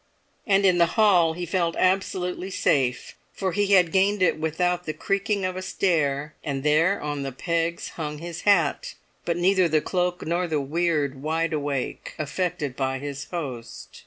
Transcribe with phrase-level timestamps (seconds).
[0.47, 4.93] And in the hall he felt absolutely safe, for he had gained it without the
[4.95, 8.95] creaking of a stair, and there on the pegs hung his hat,
[9.25, 13.99] but neither the cloak nor the weird wide awake affected by his host.